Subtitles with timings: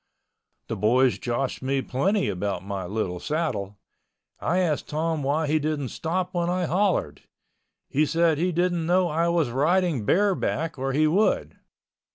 [0.65, 3.77] The boys joshed me plenty about my little saddle.
[4.39, 7.21] I asked Tom why he didn't stop when I hollered.
[7.87, 11.55] He said he didn't know I was riding bareback or he would.